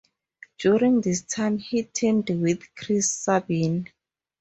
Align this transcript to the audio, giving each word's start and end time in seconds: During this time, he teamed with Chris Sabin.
During 0.57 1.01
this 1.01 1.21
time, 1.21 1.59
he 1.59 1.83
teamed 1.83 2.31
with 2.31 2.63
Chris 2.75 3.11
Sabin. 3.11 3.87